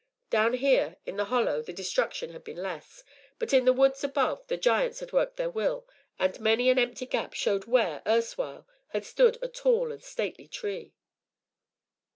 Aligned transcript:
Down 0.31 0.53
here, 0.53 0.97
in 1.05 1.17
the 1.17 1.25
Hollow, 1.25 1.61
the 1.61 1.71
destruction 1.71 2.31
had 2.31 2.43
been 2.43 2.57
less, 2.63 3.03
but 3.37 3.53
in 3.53 3.65
the 3.65 3.71
woods, 3.71 4.03
above, 4.03 4.47
the 4.47 4.57
giants 4.57 4.99
had 4.99 5.11
worked 5.13 5.37
their 5.37 5.47
will, 5.51 5.87
and 6.17 6.39
many 6.39 6.71
an 6.71 6.79
empty 6.79 7.05
gap 7.05 7.33
showed 7.35 7.65
where, 7.65 8.01
erstwhile, 8.07 8.67
had 8.87 9.05
stood 9.05 9.37
a 9.43 9.47
tall 9.47 9.91
and 9.91 10.01
stately 10.03 10.47
tree. 10.47 10.95